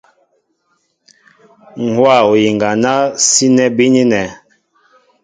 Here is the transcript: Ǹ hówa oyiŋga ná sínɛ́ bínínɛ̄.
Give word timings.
Ǹ 1.83 1.83
hówa 1.93 2.17
oyiŋga 2.31 2.69
ná 2.83 2.93
sínɛ́ 3.29 3.67
bínínɛ̄. 3.77 4.25